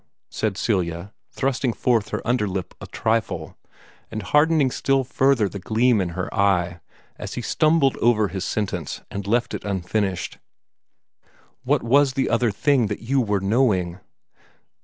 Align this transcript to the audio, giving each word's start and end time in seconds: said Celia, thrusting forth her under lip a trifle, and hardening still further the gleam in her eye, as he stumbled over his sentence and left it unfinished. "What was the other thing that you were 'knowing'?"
said 0.31 0.57
Celia, 0.57 1.13
thrusting 1.31 1.73
forth 1.73 2.09
her 2.09 2.25
under 2.25 2.47
lip 2.47 2.73
a 2.81 2.87
trifle, 2.87 3.55
and 4.09 4.23
hardening 4.23 4.71
still 4.71 5.03
further 5.03 5.47
the 5.47 5.59
gleam 5.59 6.01
in 6.01 6.09
her 6.17 6.27
eye, 6.33 6.79
as 7.17 7.35
he 7.35 7.41
stumbled 7.43 7.97
over 7.97 8.29
his 8.29 8.43
sentence 8.43 9.01
and 9.11 9.27
left 9.27 9.53
it 9.53 9.63
unfinished. 9.63 10.39
"What 11.63 11.83
was 11.83 12.13
the 12.13 12.31
other 12.31 12.49
thing 12.49 12.87
that 12.87 13.01
you 13.03 13.21
were 13.21 13.41
'knowing'?" 13.41 13.99